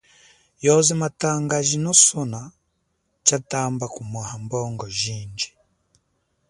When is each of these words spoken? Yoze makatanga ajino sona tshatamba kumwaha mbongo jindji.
Yoze 0.65 0.93
makatanga 1.01 1.53
ajino 1.61 1.91
sona 2.07 2.39
tshatamba 3.25 3.85
kumwaha 3.95 4.35
mbongo 4.43 4.85
jindji. 4.99 5.49